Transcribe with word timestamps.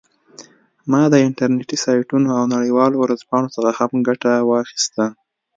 ما 0.91 1.01
د 1.09 1.15
انټرنیټي 1.25 1.77
سایټونو 1.85 2.29
او 2.37 2.43
نړیوالو 2.55 2.95
ورځپاڼو 3.03 3.53
څخه 3.55 3.71
هم 3.79 3.91
ګټه 4.07 4.31
واخیسته 4.49 5.05